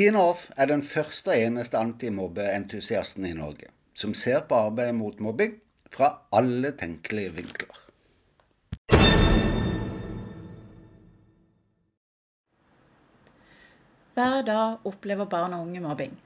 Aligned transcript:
Tina 0.00 0.20
Off 0.30 0.46
er 0.56 0.70
den 0.70 0.80
første 0.80 1.28
og 1.28 1.42
eneste 1.44 1.76
antimobbeentusiasten 1.76 3.26
i 3.28 3.34
Norge 3.36 3.66
som 4.02 4.14
ser 4.16 4.46
på 4.48 4.56
arbeidet 4.56 4.94
mot 4.96 5.18
mobbing 5.20 5.58
fra 5.92 6.08
alle 6.38 6.70
tenkelige 6.80 7.34
vinkler. 7.36 7.80
Hver 14.16 14.40
dag 14.48 14.88
opplever 14.88 15.28
barn 15.36 15.58
og 15.58 15.68
unge 15.68 15.84
mobbing. 15.84 16.16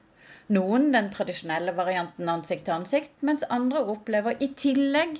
Noen 0.54 0.92
den 0.94 1.10
tradisjonelle 1.18 1.74
varianten 1.74 2.30
ansikt 2.30 2.68
til 2.70 2.78
ansikt, 2.78 3.16
mens 3.26 3.42
andre 3.58 3.82
opplever 3.96 4.38
i 4.38 4.52
tillegg 4.54 5.18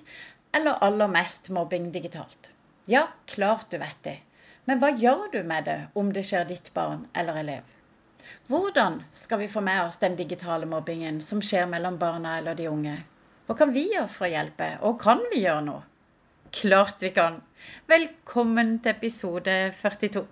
eller 0.55 0.79
aller 0.79 1.11
mest 1.11 1.51
mobbing 1.51 1.91
digitalt. 1.91 2.53
Ja, 2.87 3.09
klart 3.27 3.73
du 3.75 3.81
vet 3.83 4.05
det. 4.07 4.21
Men 4.71 4.79
hva 4.79 4.95
gjør 4.95 5.33
du 5.33 5.43
med 5.43 5.67
det 5.67 5.81
om 5.99 6.15
det 6.15 6.29
skjer 6.31 6.47
ditt 6.55 6.71
barn 6.79 7.09
eller 7.19 7.43
elev? 7.43 7.81
Hvordan 8.49 9.01
skal 9.13 9.41
vi 9.43 9.49
få 9.49 9.61
med 9.65 9.87
oss 9.87 9.97
den 10.03 10.17
digitale 10.17 10.67
mobbingen 10.67 11.21
som 11.25 11.43
skjer 11.43 11.67
mellom 11.71 11.99
barna 11.99 12.39
eller 12.39 12.59
de 12.59 12.69
unge? 12.69 12.95
Hva 13.47 13.57
kan 13.59 13.73
vi 13.75 13.87
gjøre 13.93 14.11
for 14.13 14.27
å 14.29 14.33
hjelpe, 14.33 14.69
og 14.85 15.01
kan 15.03 15.21
vi 15.33 15.43
gjøre 15.43 15.65
noe? 15.67 15.83
Klart 16.55 17.03
vi 17.03 17.11
kan! 17.17 17.41
Velkommen 17.91 18.79
til 18.85 18.95
episode 18.95 19.57
42. 19.81 20.23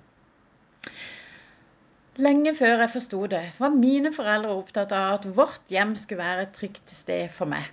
Lenge 2.21 2.53
før 2.55 2.83
jeg 2.85 2.93
forsto 2.93 3.21
det, 3.33 3.43
var 3.59 3.73
mine 3.73 4.13
foreldre 4.13 4.55
opptatt 4.55 4.93
av 4.97 5.19
at 5.19 5.29
vårt 5.37 5.73
hjem 5.73 5.95
skulle 5.97 6.21
være 6.21 6.47
et 6.47 6.57
trygt 6.57 6.93
sted 6.93 7.33
for 7.33 7.49
meg. 7.49 7.71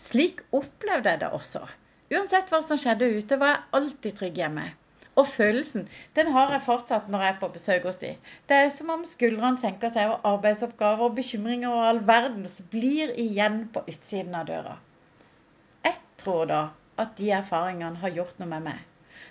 Slik 0.00 0.40
opplevde 0.56 1.12
jeg 1.12 1.20
det 1.20 1.32
også. 1.36 1.66
Uansett 2.12 2.48
hva 2.52 2.62
som 2.64 2.80
skjedde 2.80 3.10
ute, 3.12 3.36
var 3.40 3.54
jeg 3.54 3.66
alltid 3.78 4.16
trygg 4.18 4.40
hjemme. 4.40 4.64
Og 5.20 5.26
følelsen 5.28 5.88
den 6.16 6.30
har 6.32 6.52
jeg 6.54 6.64
fortsatt 6.64 7.08
når 7.12 7.24
jeg 7.24 7.34
er 7.34 7.40
på 7.40 7.48
besøk 7.56 7.88
hos 7.88 7.98
de. 8.00 8.14
Det 8.48 8.58
er 8.58 8.70
som 8.72 8.92
om 8.94 9.02
skuldrene 9.08 9.60
senker 9.60 9.92
seg, 9.92 10.08
og 10.12 10.24
arbeidsoppgaver 10.30 11.08
og 11.08 11.18
bekymringer 11.18 11.68
og 11.68 11.88
all 11.88 12.00
verdens 12.08 12.62
blir 12.72 13.12
igjen 13.20 13.66
på 13.74 13.84
utsiden 13.92 14.38
av 14.38 14.48
døra. 14.48 14.78
Jeg 15.84 15.98
tror 16.22 16.48
da 16.52 16.62
at 17.02 17.12
de 17.18 17.28
erfaringene 17.36 18.00
har 18.00 18.16
gjort 18.16 18.40
noe 18.40 18.48
med 18.54 18.64
meg. 18.70 18.80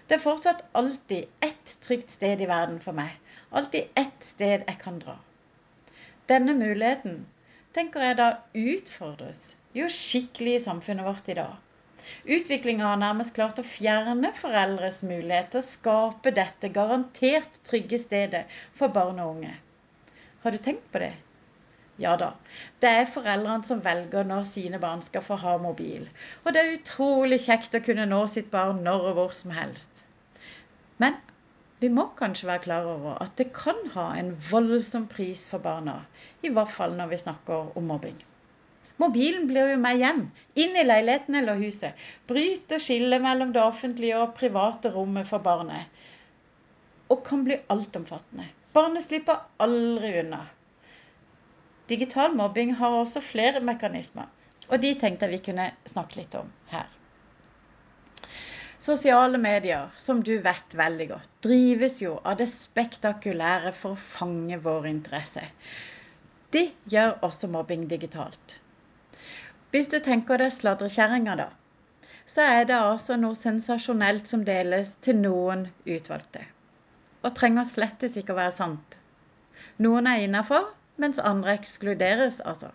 Det 0.08 0.18
er 0.20 0.24
fortsatt 0.24 0.64
alltid 0.78 1.48
ett 1.48 1.76
trygt 1.86 2.14
sted 2.14 2.42
i 2.42 2.50
verden 2.50 2.78
for 2.84 2.98
meg. 2.98 3.18
Alltid 3.52 3.90
ett 3.98 4.26
sted 4.26 4.68
jeg 4.68 4.78
kan 4.84 5.02
dra. 5.02 5.18
Denne 6.30 6.54
muligheten 6.56 7.24
tenker 7.76 8.06
jeg 8.06 8.20
da 8.20 8.30
utfordres 8.54 9.56
jo 9.76 9.90
skikkelig 9.92 10.60
i 10.60 10.64
samfunnet 10.64 11.08
vårt 11.08 11.30
i 11.32 11.38
dag. 11.42 11.58
Utviklinga 12.26 12.86
har 12.86 13.02
nærmest 13.02 13.36
klart 13.38 13.60
å 13.62 13.66
fjerne 13.68 14.32
foreldres 14.38 15.02
mulighet 15.08 15.52
til 15.54 15.62
å 15.62 15.68
skape 15.68 16.34
dette 16.38 16.70
garantert 16.76 17.60
trygge 17.68 18.00
stedet 18.02 18.46
for 18.78 18.94
barn 19.00 19.20
og 19.24 19.36
unge. 19.36 19.54
Har 20.44 20.56
du 20.56 20.62
tenkt 20.70 20.88
på 20.94 21.02
det? 21.04 21.14
Ja 22.02 22.16
da, 22.18 22.32
det 22.82 22.90
er 22.98 23.10
foreldrene 23.14 23.68
som 23.68 23.82
velger 23.86 24.26
når 24.26 24.46
sine 24.50 24.80
barn 24.82 25.04
skal 25.06 25.22
få 25.26 25.38
ha 25.44 25.58
mobil. 25.62 26.08
Og 26.46 26.56
det 26.56 26.64
er 26.64 26.78
utrolig 26.78 27.42
kjekt 27.44 27.78
å 27.78 27.84
kunne 27.86 28.08
nå 28.10 28.24
sitt 28.32 28.50
barn 28.54 28.82
når 28.88 29.12
og 29.12 29.20
hvor 29.20 29.36
som 29.38 29.54
helst. 29.54 30.06
Men 31.04 31.20
vi 31.84 31.92
må 31.94 32.08
kanskje 32.18 32.50
være 32.50 32.66
klar 32.66 32.90
over 32.96 33.22
at 33.22 33.38
det 33.38 33.52
kan 33.58 33.78
ha 33.94 34.08
en 34.18 34.34
voldsom 34.50 35.08
pris 35.14 35.48
for 35.50 35.62
barna. 35.62 36.00
I 36.42 36.54
hvert 36.54 36.74
fall 36.74 36.98
når 36.98 37.14
vi 37.14 37.22
snakker 37.22 37.72
om 37.78 37.88
mobbing. 37.94 38.18
Mobilen 39.02 39.48
blir 39.50 39.72
jo 39.72 39.78
med 39.82 39.98
hjem, 39.98 40.24
inn 40.54 40.76
i 40.78 40.86
leiligheten 40.86 41.38
eller 41.40 41.58
huset. 41.62 41.98
Bryter 42.30 42.82
skillet 42.84 43.24
mellom 43.24 43.54
det 43.56 43.64
offentlige 43.64 44.20
og 44.22 44.36
private 44.38 44.92
rommet 44.94 45.30
for 45.30 45.42
barnet. 45.42 45.90
Og 47.10 47.24
kan 47.26 47.46
bli 47.48 47.58
altomfattende. 47.74 48.46
Barnet 48.76 49.08
slipper 49.08 49.42
aldri 49.60 50.14
unna. 50.22 50.46
Digital 51.92 52.36
mobbing 52.38 52.76
har 52.80 52.94
også 53.02 53.20
flere 53.26 53.60
mekanismer, 53.68 54.30
og 54.70 54.80
de 54.80 54.94
tenkte 55.00 55.28
jeg 55.28 55.34
vi 55.34 55.46
kunne 55.50 55.66
snakke 55.90 56.22
litt 56.22 56.38
om 56.40 56.54
her. 56.72 56.88
Sosiale 58.82 59.38
medier, 59.38 59.92
som 60.00 60.24
du 60.26 60.38
vet 60.46 60.74
veldig 60.78 61.10
godt, 61.12 61.30
drives 61.46 62.00
jo 62.02 62.16
av 62.24 62.40
det 62.40 62.48
spektakulære 62.50 63.74
for 63.78 63.94
å 63.94 64.04
fange 64.06 64.58
vår 64.64 64.88
interesse. 64.94 65.44
De 66.56 66.64
gjør 66.90 67.20
også 67.28 67.52
mobbing 67.52 67.84
digitalt. 67.92 68.62
Hvis 69.72 69.88
du 69.88 70.02
tenker 70.04 70.42
deg 70.42 70.52
sladrekjerringa, 70.52 71.36
da, 71.40 71.46
så 72.28 72.44
er 72.44 72.66
det 72.68 72.76
altså 72.76 73.16
noe 73.20 73.38
sensasjonelt 73.40 74.28
som 74.28 74.42
deles 74.48 74.90
til 75.06 75.16
noen 75.20 75.62
utvalgte. 75.86 76.42
Og 77.24 77.32
trenger 77.38 77.68
slettes 77.70 78.18
ikke 78.20 78.34
å 78.36 78.40
være 78.42 78.56
sant. 78.58 78.98
Noen 79.86 80.10
er 80.12 80.26
innafor, 80.26 80.66
mens 81.00 81.22
andre 81.24 81.54
ekskluderes, 81.56 82.42
altså. 82.52 82.74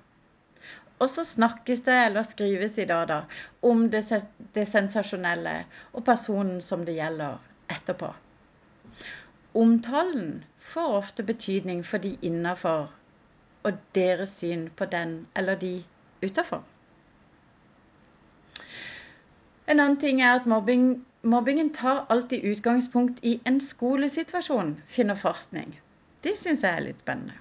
Og 0.97 1.11
så 1.13 1.25
snakkes 1.29 1.83
det 1.85 1.97
eller 2.07 2.25
skrives 2.25 2.79
i 2.81 2.87
dag 2.89 3.05
da, 3.11 3.19
om 3.61 3.83
det, 3.93 4.01
det 4.57 4.65
sensasjonelle 4.71 5.57
og 5.93 6.07
personen 6.07 6.63
som 6.65 6.87
det 6.89 6.95
gjelder, 6.97 7.37
etterpå. 7.77 8.09
Omtalen 9.57 10.31
får 10.71 10.97
ofte 11.03 11.29
betydning 11.29 11.85
for 11.85 12.01
de 12.01 12.15
innafor 12.25 12.89
og 13.69 13.85
deres 13.99 14.39
syn 14.41 14.71
på 14.81 14.89
den 14.97 15.19
eller 15.37 15.61
de 15.61 15.75
utafor. 16.25 16.65
En 19.67 19.81
annen 19.81 19.99
ting 19.99 20.23
er 20.23 20.37
at 20.39 20.47
mobbing, 20.47 21.05
mobbingen 21.23 21.73
tar 21.75 22.05
alltid 22.09 22.45
utgangspunkt 22.45 23.19
i 23.23 23.41
en 23.45 23.61
skolesituasjon, 23.61 24.77
finner 24.87 25.19
forskning. 25.19 25.75
Det 26.23 26.37
syns 26.39 26.63
jeg 26.63 26.77
er 26.77 26.85
litt 26.85 27.03
spennende. 27.03 27.35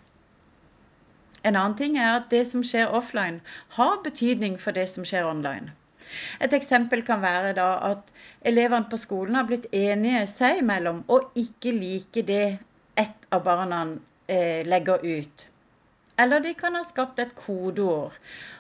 En 1.46 1.56
annen 1.56 1.78
ting 1.78 1.98
er 2.02 2.16
at 2.16 2.32
det 2.34 2.48
som 2.50 2.64
skjer 2.66 2.94
offline, 3.00 3.42
har 3.78 4.02
betydning 4.04 4.58
for 4.62 4.74
det 4.74 4.88
som 4.90 5.06
skjer 5.06 5.28
online. 5.30 5.76
Et 6.42 6.54
eksempel 6.54 7.04
kan 7.06 7.22
være 7.22 7.54
da 7.58 7.68
at 7.92 8.10
elevene 8.42 8.90
på 8.90 8.98
skolen 9.02 9.38
har 9.38 9.46
blitt 9.50 9.68
enige 9.74 10.26
seg 10.30 10.62
imellom 10.64 11.04
og 11.08 11.38
ikke 11.38 11.74
like 11.78 12.26
det 12.26 12.58
ett 12.98 13.30
av 13.34 13.44
barna 13.46 13.84
eh, 14.30 14.66
legger 14.66 15.06
ut. 15.06 15.50
Eller 16.18 16.40
de 16.40 16.54
kan 16.54 16.76
ha 16.76 16.84
skapt 16.88 17.20
et 17.20 17.36
kodeord. 17.36 18.14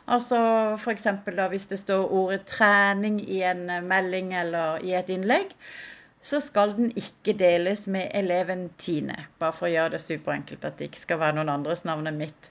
Altså 0.07 0.37
f.eks. 0.75 1.07
hvis 1.49 1.65
det 1.65 1.79
står 1.79 2.11
ordet 2.11 2.41
'trening' 2.51 3.21
i 3.21 3.41
en 3.41 3.69
eh, 3.69 3.83
melding 3.83 4.33
eller 4.39 4.83
i 4.83 4.91
et 4.93 5.09
innlegg, 5.09 5.55
så 6.21 6.39
skal 6.39 6.75
den 6.77 6.91
ikke 6.95 7.37
deles 7.39 7.87
med 7.87 8.11
eleven 8.13 8.69
Tine. 8.77 9.15
Bare 9.39 9.53
for 9.53 9.67
å 9.67 9.71
gjøre 9.71 9.95
det 9.95 10.01
superenkelt, 10.01 10.65
at 10.65 10.77
det 10.77 10.89
ikke 10.89 10.99
skal 10.99 11.19
være 11.19 11.37
noen 11.37 11.53
andres 11.53 11.85
navn 11.85 12.11
enn 12.11 12.19
mitt. 12.19 12.49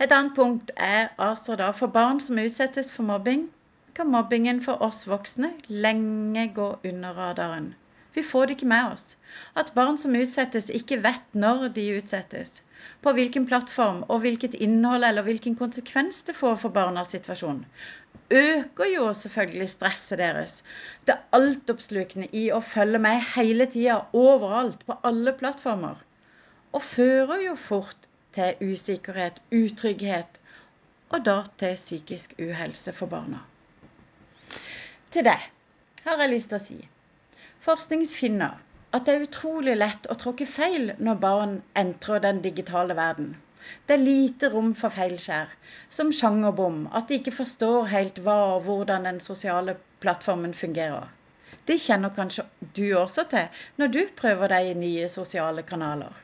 Et 0.00 0.12
annet 0.12 0.34
punkt 0.36 0.70
er 0.76 1.08
altså 1.18 1.56
da 1.60 1.70
for 1.76 1.92
barn 1.92 2.20
som 2.20 2.38
utsettes 2.38 2.92
for 2.92 3.02
mobbing, 3.02 3.48
kan 3.94 4.12
mobbingen 4.12 4.62
for 4.64 4.82
oss 4.82 5.06
voksne 5.08 5.52
lenge 5.68 6.48
gå 6.54 6.68
under 6.84 7.12
radaren. 7.12 7.74
Vi 8.14 8.22
får 8.22 8.46
det 8.46 8.56
ikke 8.56 8.72
med 8.72 8.92
oss. 8.92 9.16
At 9.56 9.74
barn 9.74 9.98
som 10.00 10.16
utsettes, 10.16 10.70
ikke 10.70 11.02
vet 11.04 11.34
når 11.34 11.68
de 11.76 11.90
utsettes 11.98 12.62
på 13.02 13.12
hvilken 13.16 13.46
plattform 13.48 14.02
og 14.08 14.20
hvilket 14.24 14.56
innhold 14.66 15.04
eller 15.08 15.26
hvilken 15.26 15.56
konsekvens 15.58 16.22
det 16.28 16.34
får 16.38 16.56
for 16.62 16.74
barnas 16.74 17.12
situasjon, 17.14 17.60
øker 18.30 18.90
jo 18.94 19.12
selvfølgelig 19.12 19.68
stresset 19.68 20.18
deres. 20.18 20.56
Det 21.06 21.18
altoppslukende 21.38 22.28
i 22.32 22.48
å 22.50 22.60
følge 22.64 23.00
med 23.02 23.22
hele 23.34 23.68
tida, 23.70 24.00
overalt, 24.12 24.82
på 24.86 24.98
alle 25.06 25.34
plattformer. 25.38 26.02
Og 26.72 26.82
fører 26.82 27.46
jo 27.46 27.54
fort 27.54 28.08
til 28.36 28.72
usikkerhet, 28.72 29.38
utrygghet, 29.54 30.40
og 31.14 31.22
da 31.24 31.38
til 31.58 31.78
psykisk 31.78 32.34
uhelse 32.42 32.92
for 32.92 33.06
barna. 33.06 33.44
Til 35.10 35.24
det 35.24 35.38
har 36.04 36.20
jeg 36.22 36.34
lyst 36.34 36.50
til 36.52 36.58
å 36.58 36.66
si 36.66 36.78
forskning 37.66 38.04
finner 38.06 38.58
at 38.96 39.06
det 39.06 39.14
er 39.14 39.24
utrolig 39.26 39.74
lett 39.76 40.06
å 40.08 40.14
tråkke 40.16 40.46
feil 40.48 40.92
når 40.98 41.18
barn 41.24 41.56
entrer 41.80 42.22
den 42.24 42.38
digitale 42.44 42.94
verden. 42.96 43.34
Det 43.86 43.96
er 43.96 44.02
lite 44.02 44.48
rom 44.52 44.72
for 44.78 44.94
feilskjær, 44.94 45.48
som 45.96 46.12
sjangerbom, 46.14 46.84
at 46.96 47.08
de 47.10 47.18
ikke 47.20 47.34
forstår 47.38 47.88
helt 47.92 48.20
hva 48.24 48.36
og 48.54 48.68
hvordan 48.68 49.08
den 49.08 49.18
sosiale 49.24 49.72
plattformen 50.04 50.54
fungerer. 50.54 51.08
Det 51.66 51.76
kjenner 51.82 52.14
kanskje 52.14 52.44
du 52.78 52.86
også 52.98 53.26
til 53.32 53.46
når 53.80 53.92
du 53.96 54.02
prøver 54.20 54.54
deg 54.54 54.70
i 54.70 54.78
nye 54.78 55.08
sosiale 55.10 55.62
kanaler. 55.66 56.14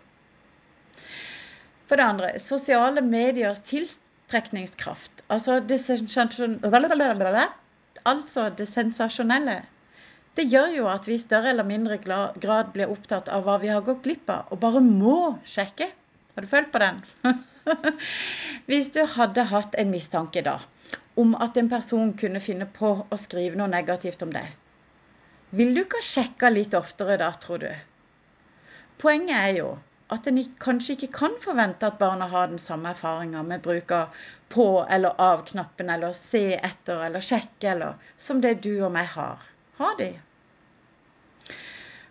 For 1.90 1.98
det 1.98 2.06
andre, 2.06 2.30
sosiale 2.40 3.02
mediers 3.04 3.60
tiltrekningskraft, 3.66 5.24
altså 5.28 5.58
det, 5.60 5.80
altså 8.12 8.48
det 8.62 8.69
sensasjonelle, 8.70 9.58
det 10.38 10.46
gjør 10.49 10.76
jo 10.76 10.87
at 10.88 11.06
vi 11.08 11.17
i 11.19 11.20
større 11.23 11.50
eller 11.52 11.67
mindre 11.69 11.99
grad 12.00 12.70
blir 12.73 12.93
opptatt 12.93 13.29
av 13.29 13.44
hva 13.44 13.58
vi 13.61 13.69
har 13.69 13.84
gått 13.84 14.05
glipp 14.06 14.31
av, 14.32 14.49
og 14.50 14.61
bare 14.62 14.81
må 14.84 15.17
sjekke. 15.44 15.90
Har 16.34 16.46
du 16.46 16.49
følt 16.49 16.73
på 16.73 16.81
den? 16.81 17.02
Hvis 18.70 18.88
du 18.94 19.02
hadde 19.17 19.44
hatt 19.52 19.76
en 19.79 19.93
mistanke 19.93 20.43
da 20.46 20.58
om 21.20 21.34
at 21.44 21.58
en 21.61 21.69
person 21.69 22.14
kunne 22.17 22.40
finne 22.40 22.64
på 22.64 22.94
å 23.05 23.17
skrive 23.20 23.58
noe 23.61 23.69
negativt 23.69 24.25
om 24.25 24.32
deg, 24.32 24.49
vil 25.52 25.75
du 25.76 25.82
ikke 25.82 26.00
ha 26.00 26.08
sjekka 26.08 26.49
litt 26.49 26.75
oftere 26.79 27.19
da, 27.20 27.29
tror 27.37 27.61
du? 27.61 27.69
Poenget 29.02 29.37
er 29.37 29.56
jo 29.58 29.70
at 30.12 30.26
en 30.29 30.40
kanskje 30.61 30.96
ikke 30.96 31.12
kan 31.19 31.37
forvente 31.40 31.88
at 31.88 32.00
barna 32.00 32.29
har 32.32 32.49
den 32.49 32.61
samme 32.61 32.94
erfaringa 32.94 33.44
med 33.44 33.61
bruk 33.64 33.93
av 33.93 34.25
på- 34.52 34.87
eller 34.88 35.20
av-knappen, 35.20 35.93
eller 35.93 36.17
se 36.17 36.55
etter 36.56 37.05
eller 37.06 37.20
sjekke, 37.20 37.70
eller 37.70 37.94
som 38.17 38.40
det 38.40 38.58
du 38.64 38.75
og 38.81 38.93
meg 38.96 39.12
har. 39.12 39.51
Har 39.82 39.99
de? 39.99 40.08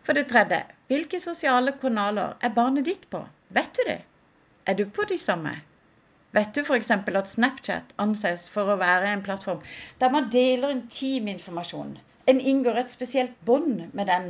For 0.04 0.18
det 0.18 0.28
tredje, 0.28 0.64
hvilke 0.92 1.22
sosiale 1.24 1.72
kanaler 1.80 2.34
er 2.44 2.56
barnet 2.56 2.84
ditt 2.90 3.06
på? 3.14 3.22
Vet 3.56 3.78
du 3.78 3.86
det? 3.88 4.02
Er 4.68 4.76
du 4.76 4.84
på 4.92 5.06
de 5.08 5.18
samme? 5.22 5.54
Vet 6.36 6.52
du 6.56 6.62
f.eks. 6.62 6.92
at 6.92 7.30
Snapchat 7.30 7.94
anses 8.00 8.50
for 8.52 8.72
å 8.72 8.80
være 8.80 9.08
en 9.12 9.24
plattform 9.24 9.64
der 10.04 10.12
man 10.12 10.30
deler 10.34 10.76
intim 10.76 11.30
informasjon? 11.32 11.98
En 12.28 12.40
inngår 12.40 12.82
et 12.82 12.94
spesielt 12.94 13.40
bånd 13.48 13.88
med 13.94 14.08
den 14.12 14.30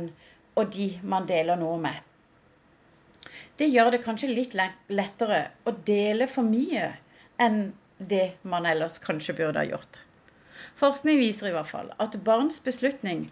og 0.54 0.72
de 0.76 0.88
man 1.02 1.26
deler 1.26 1.58
noe 1.58 1.80
med. 1.82 1.98
Det 3.58 3.68
gjør 3.70 3.92
det 3.94 4.04
kanskje 4.06 4.32
litt 4.32 4.56
lettere 4.88 5.42
å 5.66 5.74
dele 5.86 6.30
for 6.30 6.46
mye 6.46 6.92
enn 7.42 7.60
det 7.98 8.24
man 8.42 8.66
ellers 8.66 9.02
kanskje 9.02 9.36
burde 9.38 9.62
ha 9.62 9.68
gjort. 9.68 10.02
Forskning 10.80 11.20
viser 11.20 11.50
i 11.50 11.54
hvert 11.54 11.70
fall 11.70 11.90
at 12.02 12.18
barns 12.26 12.60
beslutning 12.64 13.26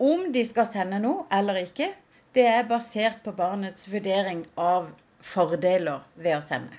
om 0.00 0.30
de 0.32 0.44
skal 0.48 0.68
sende 0.70 1.00
noe 1.02 1.26
eller 1.36 1.60
ikke, 1.60 1.90
det 2.36 2.46
er 2.46 2.68
basert 2.68 3.20
på 3.24 3.34
barnets 3.36 3.88
vurdering 3.90 4.44
av 4.60 4.88
fordeler 5.32 6.04
ved 6.16 6.38
å 6.38 6.44
sende. 6.44 6.78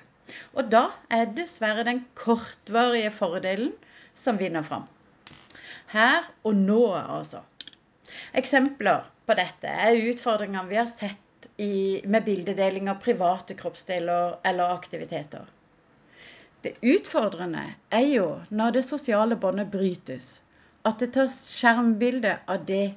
Og 0.56 0.70
da 0.72 0.86
er 1.12 1.30
dessverre 1.36 1.84
den 1.86 2.02
kortvarige 2.18 3.12
fordelen 3.14 3.72
som 4.16 4.38
vinner 4.40 4.64
fram. 4.66 4.86
Her 5.92 6.24
og 6.48 6.56
nå, 6.56 6.82
altså. 6.96 7.42
Eksempler 8.38 9.04
på 9.28 9.36
dette 9.38 9.68
er 9.68 9.98
utfordringene 10.10 10.68
vi 10.70 10.80
har 10.80 10.88
sett 10.88 11.48
i, 11.60 12.00
med 12.06 12.24
bildedeling 12.24 12.88
av 12.90 13.02
private 13.04 13.56
kroppsdeler 13.58 14.38
eller 14.48 14.72
aktiviteter. 14.72 15.44
Det 16.62 16.76
utfordrende 16.82 17.62
er 17.90 18.06
jo 18.06 18.26
når 18.50 18.76
det 18.76 18.84
sosiale 18.86 19.36
båndet 19.36 19.70
brytes. 19.72 20.42
At 20.86 21.02
det 21.02 21.12
tas 21.16 21.34
skjermbilde 21.56 22.36
av 22.50 22.66
det 22.68 22.94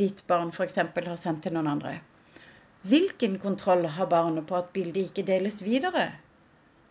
ditt 0.00 0.22
barn 0.28 0.52
f.eks. 0.52 0.76
har 0.80 1.20
sendt 1.20 1.44
til 1.44 1.56
noen 1.56 1.70
andre. 1.76 1.94
Hvilken 2.86 3.38
kontroll 3.42 3.86
har 3.96 4.10
barnet 4.12 4.46
på 4.48 4.58
at 4.58 4.72
bildet 4.76 5.10
ikke 5.10 5.26
deles 5.28 5.62
videre? 5.64 6.10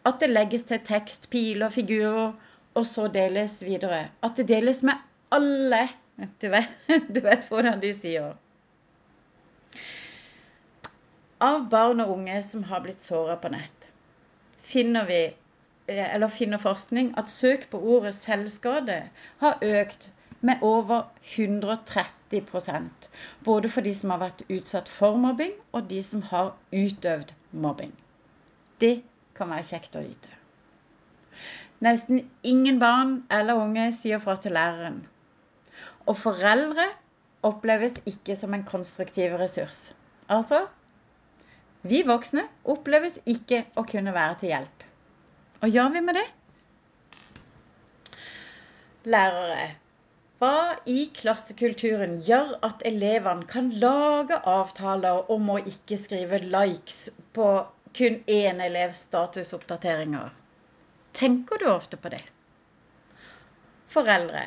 At 0.05 0.19
det 0.21 0.31
legges 0.31 0.65
til 0.69 0.81
tekst, 0.85 1.29
piler, 1.29 1.69
figurer, 1.73 2.33
og 2.75 2.85
så 2.85 3.07
deles 3.07 3.61
videre. 3.63 4.07
At 4.25 4.35
det 4.37 4.49
deles 4.49 4.81
med 4.83 4.97
alle 5.33 5.87
du 6.41 6.49
vet, 6.49 6.69
du 7.13 7.21
vet 7.21 7.47
hvordan 7.49 7.81
de 7.81 7.91
sier. 7.95 8.35
Av 11.43 11.65
barn 11.69 12.01
og 12.03 12.13
unge 12.15 12.37
som 12.47 12.63
har 12.69 12.83
blitt 12.85 13.03
såra 13.03 13.35
på 13.39 13.51
nett, 13.51 13.89
finner 14.65 15.07
vi 15.09 15.19
eller 15.87 16.27
finner 16.27 16.57
forskning 16.57 17.13
at 17.17 17.29
søk 17.29 17.69
på 17.69 17.79
ordet 17.79 18.15
selvskade 18.15 18.97
har 19.41 19.57
økt 19.61 20.11
med 20.41 20.61
over 20.61 21.03
130% 21.23 23.09
Både 23.43 23.69
for 23.69 23.81
de 23.81 23.93
som 23.95 24.09
har 24.09 24.21
vært 24.21 24.43
utsatt 24.49 24.89
for 24.89 25.17
mobbing, 25.17 25.53
og 25.71 25.89
de 25.89 26.03
som 26.03 26.21
har 26.31 26.55
utøvd 26.71 27.33
mobbing. 27.51 27.93
Det 28.81 29.01
kan 29.37 29.49
være 29.49 29.67
kjekt 29.69 29.95
å 29.95 30.03
vite. 30.03 30.31
Nesten 31.85 32.25
ingen 32.43 32.79
barn 32.79 33.23
eller 33.31 33.59
unge 33.61 33.91
sier 33.93 34.19
fra 34.23 34.35
til 34.41 34.55
læreren. 34.57 35.03
Og 36.05 36.17
foreldre 36.17 36.87
oppleves 37.45 37.99
ikke 38.05 38.35
som 38.35 38.53
en 38.53 38.65
konstruktiv 38.67 39.35
ressurs. 39.39 39.93
Altså 40.29 40.65
vi 41.85 42.01
voksne 42.07 42.41
oppleves 42.73 43.19
ikke 43.29 43.59
å 43.77 43.83
kunne 43.85 44.13
være 44.15 44.39
til 44.41 44.49
hjelp. 44.49 44.74
Og 45.61 45.71
gjør 45.71 45.93
vi 45.93 46.01
med 46.03 46.17
det? 46.19 46.25
Lærere, 49.05 49.67
hva 50.41 50.75
i 50.89 51.05
klassekulturen 51.15 52.17
gjør 52.25 52.55
at 52.65 52.81
elevene 52.89 53.47
kan 53.47 53.69
lage 53.83 54.39
avtaler 54.49 55.29
om 55.31 55.51
å 55.53 55.61
ikke 55.61 55.99
skrive 56.01 56.41
likes 56.43 56.97
på 57.37 57.47
kun 57.95 58.17
én 58.27 58.59
elevs 58.65 59.05
statusoppdateringer? 59.07 60.33
Tenker 61.15 61.61
du 61.61 61.69
ofte 61.71 61.97
på 62.01 62.11
det? 62.11 62.23
Foreldre, 63.95 64.43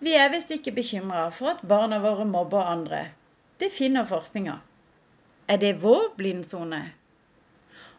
vi 0.00 0.14
er 0.16 0.30
visst 0.32 0.54
ikke 0.54 0.72
bekymra 0.72 1.26
for 1.36 1.52
at 1.52 1.66
barna 1.68 1.98
våre 2.00 2.24
mobber 2.24 2.64
andre. 2.64 3.02
Det 3.60 3.68
finner 3.74 4.08
forskninga. 4.08 4.54
Er 5.50 5.58
det 5.60 5.74
vår 5.82 6.14
blindsone? 6.16 6.78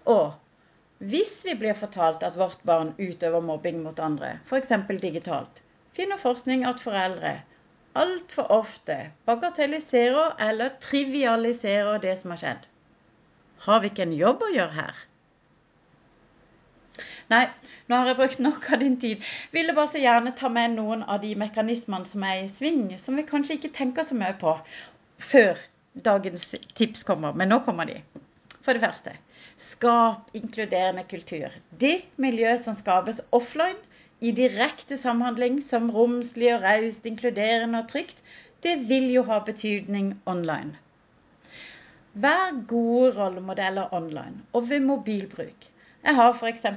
Og 0.10 0.32
hvis 1.02 1.40
vi 1.46 1.56
blir 1.58 1.74
fortalt 1.74 2.24
at 2.24 2.38
vårt 2.38 2.62
barn 2.70 2.94
utøver 3.00 3.42
mobbing 3.42 3.82
mot 3.82 4.00
andre, 4.00 4.36
f.eks. 4.46 4.74
digitalt, 5.02 5.62
finner 5.98 6.22
forskning 6.22 6.66
at 6.70 6.84
foreldre 6.84 7.40
altfor 7.98 8.52
ofte 8.54 8.98
bagatelliserer 9.26 10.38
eller 10.50 10.70
trivialiserer 10.84 11.98
det 12.04 12.20
som 12.20 12.36
har 12.36 12.42
skjedd. 12.44 12.68
Har 13.66 13.82
vi 13.82 13.92
ikke 13.92 14.06
en 14.08 14.16
jobb 14.16 14.46
å 14.46 14.52
gjøre 14.54 14.78
her? 14.78 15.02
Nei, 17.32 17.46
nå 17.88 17.98
har 17.98 18.10
jeg 18.12 18.20
brukt 18.20 18.42
nok 18.44 18.66
av 18.74 18.82
din 18.82 18.98
tid. 19.00 19.22
Ville 19.56 19.76
bare 19.76 19.92
så 19.92 20.02
gjerne 20.02 20.34
ta 20.38 20.50
med 20.52 20.76
noen 20.78 21.04
av 21.04 21.22
de 21.24 21.34
mekanismene 21.40 22.08
som 22.08 22.26
er 22.28 22.42
i 22.42 22.50
sving, 22.52 22.90
som 23.00 23.20
vi 23.20 23.28
kanskje 23.28 23.58
ikke 23.60 23.76
tenker 23.78 24.08
så 24.08 24.18
mye 24.20 24.34
på 24.42 24.58
før 25.22 25.60
dagens 25.94 26.52
tips 26.76 27.06
kommer. 27.08 27.34
Men 27.38 27.54
nå 27.54 27.62
kommer 27.68 27.88
de. 27.88 28.02
For 28.62 28.78
det 28.78 28.84
første, 28.84 29.16
skap 29.58 30.30
inkluderende 30.38 31.04
kultur. 31.10 31.50
Det 31.82 32.04
miljøet 32.22 32.62
som 32.64 32.78
skapes 32.78 33.24
offline, 33.32 33.80
i 34.22 34.30
direkte 34.38 35.00
samhandling 35.02 35.64
som 35.66 35.90
romslig 35.90 36.52
og 36.54 36.62
raust, 36.62 37.08
inkluderende 37.10 37.80
og 37.82 37.88
trygt, 37.90 38.20
det 38.62 38.76
vil 38.90 39.08
jo 39.10 39.24
ha 39.26 39.40
betydning 39.46 40.14
online. 40.30 40.76
Vær 42.14 42.52
gode 42.70 43.16
rollemodeller 43.16 43.94
online 43.98 44.44
og 44.54 44.68
ved 44.70 44.84
mobilbruk. 44.86 45.70
Jeg 46.04 46.16
har 46.18 46.34
f.eks. 46.34 46.66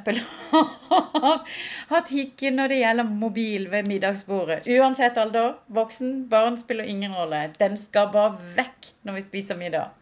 hatt 1.93 2.13
hikken 2.13 2.59
når 2.61 2.73
det 2.73 2.81
gjelder 2.81 3.13
mobil 3.25 3.69
ved 3.73 3.89
middagsbordet. 3.89 4.69
Uansett 4.79 5.21
alder, 5.21 5.55
voksen, 5.69 6.29
barn 6.29 6.57
spiller 6.61 6.85
ingen 6.85 7.17
rolle. 7.17 7.47
Den 7.61 7.77
skal 7.81 8.13
bare 8.13 8.37
vekk 8.57 8.93
når 9.03 9.19
vi 9.19 9.29
spiser 9.29 9.61
middag. 9.61 9.93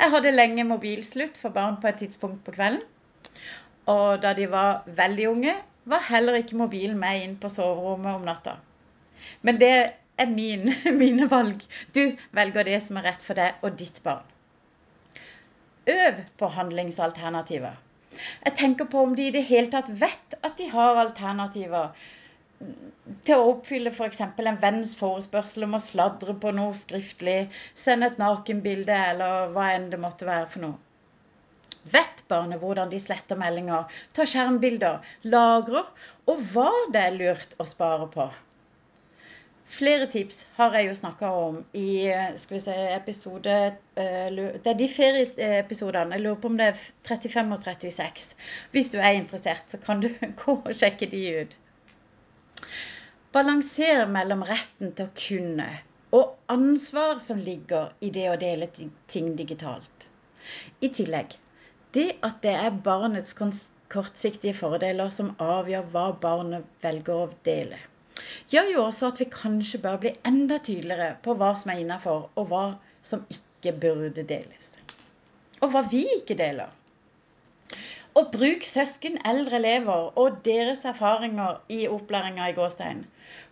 Jeg 0.00 0.12
hadde 0.12 0.34
lenge 0.34 0.66
mobilslutt 0.68 1.38
for 1.40 1.54
barn 1.54 1.80
på 1.82 1.90
et 1.90 2.00
tidspunkt 2.04 2.44
på 2.46 2.54
kvelden. 2.56 2.82
Og 3.92 4.22
da 4.22 4.32
de 4.34 4.48
var 4.50 4.82
veldig 4.98 5.28
unge, 5.30 5.54
var 5.86 6.02
heller 6.08 6.40
ikke 6.40 6.58
mobilen 6.58 6.98
med 6.98 7.22
inn 7.22 7.36
på 7.38 7.50
soverommet 7.52 8.18
om 8.18 8.26
natta. 8.26 8.56
Men 9.46 9.60
det 9.60 9.74
er 10.18 10.32
min, 10.32 10.72
mine 11.02 11.28
valg. 11.30 11.62
Du 11.94 12.16
velger 12.34 12.66
det 12.66 12.80
som 12.86 12.98
er 12.98 13.10
rett 13.12 13.22
for 13.22 13.38
deg 13.38 13.62
og 13.62 13.78
ditt 13.78 14.02
barn. 14.06 14.24
Øv 15.86 16.22
på 16.38 16.48
handlingsalternativer. 16.50 17.76
Jeg 18.44 18.56
tenker 18.58 18.88
på 18.90 19.04
om 19.06 19.14
de 19.14 19.28
i 19.28 19.34
det 19.34 19.44
hele 19.46 19.70
tatt 19.70 19.90
vet 20.00 20.38
at 20.40 20.56
de 20.58 20.66
har 20.72 20.98
alternativer 20.98 21.92
til 23.26 23.36
å 23.36 23.50
oppfylle 23.52 23.92
f.eks. 23.92 24.20
en 24.22 24.58
venns 24.62 24.94
forespørsel 24.98 25.66
om 25.66 25.76
å 25.78 25.82
sladre 25.82 26.34
på 26.42 26.52
noe 26.56 26.74
skriftlig, 26.78 27.38
sende 27.74 28.10
et 28.10 28.18
nakenbilde 28.22 28.96
eller 29.12 29.52
hva 29.54 29.70
enn 29.74 29.90
det 29.92 30.00
måtte 30.02 30.28
være 30.28 30.48
for 30.54 30.66
noe. 30.66 30.80
Vet 31.92 32.24
barnet 32.30 32.58
hvordan 32.62 32.90
de 32.90 32.98
sletter 32.98 33.38
meldinger, 33.38 33.92
tar 34.16 34.26
skjermbilder, 34.30 35.04
lagrer, 35.34 35.86
og 36.26 36.42
hva 36.52 36.72
det 36.94 37.04
er 37.04 37.20
lurt 37.20 37.54
å 37.62 37.66
spare 37.68 38.08
på? 38.10 38.26
Flere 39.76 40.06
tips 40.10 40.44
har 40.56 40.74
jeg 40.78 40.86
jo 40.88 40.94
snakka 40.94 41.28
om 41.34 41.56
i 41.74 42.06
skal 42.38 42.56
vi 42.56 42.60
se, 42.62 42.74
episode 42.94 43.54
eh, 43.98 44.28
Det 44.30 44.70
er 44.70 44.76
de 44.78 44.86
ferieepisodene. 44.90 46.14
Jeg 46.14 46.22
lurer 46.22 46.38
på 46.42 46.52
om 46.52 46.58
det 46.60 46.68
er 46.70 46.84
35 47.08 47.54
og 47.56 47.66
36. 47.66 48.28
Hvis 48.70 48.92
du 48.94 49.00
er 49.00 49.18
interessert, 49.18 49.66
så 49.66 49.82
kan 49.82 50.02
du 50.02 50.08
gå 50.42 50.54
og 50.60 50.70
sjekke 50.70 51.10
de 51.10 51.24
ut. 51.40 51.56
Balansere 53.36 54.06
mellom 54.18 54.44
retten 54.48 54.94
til 54.96 55.08
å 55.08 55.14
kunne 55.22 55.68
og 56.16 56.36
ansvar 56.52 57.18
som 57.22 57.42
ligger 57.48 57.90
i 58.00 58.12
det 58.14 58.28
å 58.32 58.38
dele 58.40 58.68
ting 58.76 59.32
digitalt. 59.40 60.06
I 60.80 60.88
tillegg 61.00 61.34
det 61.96 62.06
at 62.28 62.40
det 62.46 62.54
er 62.60 62.80
barnets 62.86 63.36
kortsiktige 63.36 64.56
fordeler 64.56 65.12
som 65.18 65.34
avgjør 65.50 65.92
hva 65.92 66.06
barnet 66.22 66.72
velger 66.86 67.26
å 67.26 67.28
dele 67.50 67.82
gjør 68.52 68.70
jo 68.72 68.82
også 68.86 69.10
at 69.10 69.20
vi 69.20 69.26
kanskje 69.32 69.80
bør 69.82 69.98
bli 70.02 70.12
enda 70.28 70.58
tydeligere 70.68 71.16
på 71.24 71.34
hva 71.40 71.52
som 71.58 71.72
er 71.72 71.82
innafor, 71.82 72.28
og 72.38 72.48
hva 72.50 72.64
som 73.02 73.24
ikke 73.32 73.74
burde 73.82 74.24
deles. 74.28 74.72
Og 75.62 75.72
hva 75.72 75.82
vi 75.90 76.04
ikke 76.18 76.36
deler. 76.38 76.70
Og 78.16 78.30
bruk 78.32 78.64
søsken, 78.64 79.18
eldre 79.28 79.58
elever 79.60 80.12
og 80.16 80.38
deres 80.44 80.86
erfaringer 80.88 81.58
i 81.68 81.82
opplæringa 81.88 82.48
i 82.48 82.54
gåstein. 82.56 83.02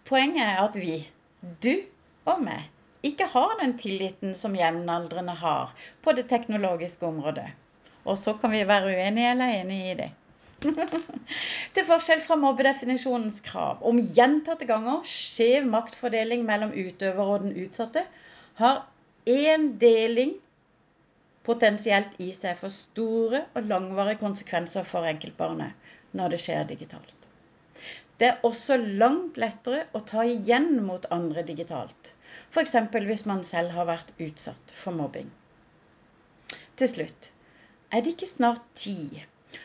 Poenget 0.09 0.47
er 0.47 0.62
at 0.62 0.78
vi, 0.80 1.02
du 1.62 1.75
og 2.25 2.40
meg, 2.47 2.71
ikke 3.04 3.26
har 3.35 3.59
den 3.61 3.75
tilliten 3.78 4.33
som 4.38 4.56
jevnaldrende 4.56 5.35
har 5.37 5.75
på 6.02 6.14
det 6.16 6.30
teknologiske 6.30 7.04
området. 7.06 7.50
Og 8.04 8.16
så 8.18 8.33
kan 8.40 8.52
vi 8.52 8.62
være 8.68 8.94
uenige 8.94 9.30
eller 9.35 9.59
enige 9.61 9.90
i 9.90 9.99
det. 9.99 10.11
Til 11.75 11.85
forskjell 11.85 12.23
fra 12.25 12.38
mobbedefinisjonens 12.40 13.42
krav 13.44 13.85
om 13.85 14.00
gjentatte 14.00 14.64
ganger 14.68 15.04
skjev 15.09 15.68
maktfordeling 15.68 16.44
mellom 16.49 16.73
utøver 16.73 17.35
og 17.35 17.44
den 17.44 17.56
utsatte, 17.66 18.04
har 18.61 18.87
én 19.28 19.75
deling 19.80 20.35
potensielt 21.47 22.17
i 22.25 22.31
seg 22.37 22.57
for 22.61 22.73
store 22.73 23.45
og 23.55 23.69
langvarige 23.73 24.21
konsekvenser 24.23 24.87
for 24.89 25.09
enkeltbarnet 25.11 26.17
når 26.19 26.35
det 26.35 26.41
skjer 26.45 26.67
digitalt. 26.71 27.15
Det 28.21 28.29
er 28.31 28.47
også 28.47 28.77
langt 29.03 29.39
lettere 29.43 29.85
å 29.99 30.01
ta 30.11 30.23
igjen 30.31 30.77
mot 30.87 31.07
andre 31.17 31.43
digitalt. 31.47 32.13
F.eks. 32.55 32.77
hvis 32.95 33.25
man 33.31 33.43
selv 33.47 33.75
har 33.75 33.89
vært 33.91 34.13
utsatt 34.23 34.75
for 34.83 34.95
mobbing. 34.95 35.31
Til 36.79 36.91
slutt 36.91 37.31
er 37.91 38.03
det 38.03 38.15
ikke 38.15 38.31
snart 38.31 38.63
tid 38.79 39.21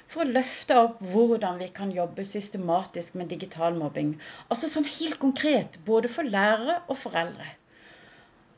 for 0.09 0.23
å 0.23 0.33
løfte 0.37 0.75
opp 0.77 0.99
hvordan 1.13 1.61
vi 1.61 1.69
kan 1.79 1.93
jobbe 1.93 2.25
systematisk 2.31 3.15
med 3.21 3.31
digital 3.33 3.77
mobbing. 3.77 4.11
Altså 4.49 4.69
sånn 4.69 4.89
helt 4.97 5.17
konkret, 5.21 5.79
både 5.85 6.11
for 6.11 6.29
lærere 6.35 6.79
og 6.87 6.99
foreldre. 7.03 7.47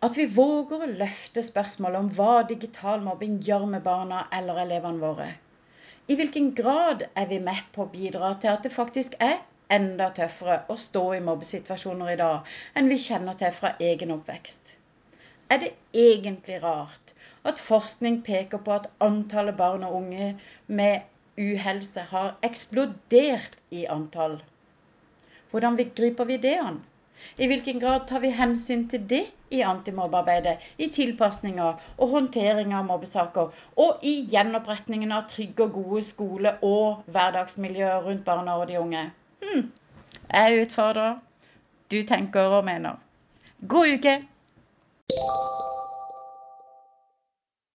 At 0.02 0.18
vi 0.18 0.26
våger 0.36 0.84
å 0.84 0.90
løfte 1.02 1.44
spørsmålet 1.46 2.00
om 2.00 2.10
hva 2.18 2.42
digital 2.50 3.04
mobbing 3.06 3.38
gjør 3.48 3.68
med 3.76 3.84
barna 3.86 4.24
eller 4.38 4.64
elevene 4.64 5.04
våre. 5.04 5.28
I 6.10 6.18
hvilken 6.20 6.52
grad 6.58 7.06
er 7.14 7.30
vi 7.30 7.40
med 7.40 7.62
på 7.76 7.86
å 7.86 7.92
bidra 7.94 8.34
til 8.42 8.52
at 8.54 8.66
det 8.66 8.74
faktisk 8.76 9.16
er 9.22 9.38
enda 9.72 10.10
tøffere 10.18 10.58
å 10.74 10.78
stå 10.86 11.06
i 11.16 11.24
mobbesituasjoner 11.28 12.14
i 12.14 12.20
dag 12.24 12.52
enn 12.82 12.90
vi 12.92 13.00
kjenner 13.06 13.38
til 13.44 13.54
fra 13.60 13.76
egen 13.92 14.16
oppvekst? 14.18 14.76
Er 15.54 15.62
det 15.64 15.72
egentlig 16.08 16.58
rart 16.64 17.14
at 17.44 17.62
forskning 17.62 18.22
peker 18.26 18.62
på 18.66 18.74
at 18.76 18.90
antallet 19.06 19.58
barn 19.58 19.86
og 19.88 19.96
unge 20.02 20.34
med 20.68 21.08
uhelse 21.42 22.04
har 22.12 22.34
eksplodert 22.46 23.58
i 23.72 23.86
antall. 23.90 24.42
Hvordan 25.52 25.78
griper 25.96 26.28
vi 26.30 26.38
det 26.38 26.58
an? 26.60 26.82
I 27.38 27.48
hvilken 27.48 27.80
grad 27.80 28.08
tar 28.08 28.20
vi 28.24 28.32
hensyn 28.36 28.88
til 28.90 29.04
det 29.10 29.24
i 29.52 29.62
antimobbearbeidet, 29.62 30.58
i 30.78 30.88
tilpasninger 30.96 31.82
og 31.98 32.14
håndtering 32.16 32.74
av 32.74 32.88
mobbesaker, 32.88 33.52
og 33.76 34.06
i 34.08 34.16
gjenopprettingen 34.32 35.12
av 35.12 35.28
trygge 35.32 35.68
og 35.68 35.76
gode 35.80 36.04
skole- 36.08 36.56
og 36.62 37.04
hverdagsmiljøer 37.12 38.02
rundt 38.08 38.26
barna 38.26 38.58
og 38.62 38.68
de 38.72 38.80
unge? 38.80 39.06
Hm. 39.44 39.72
Jeg 40.32 40.66
utfordrer. 40.66 41.20
Du 41.92 42.02
tenker 42.08 42.60
og 42.60 42.66
mener. 42.66 43.00
God 43.68 43.98
uke! 43.98 44.31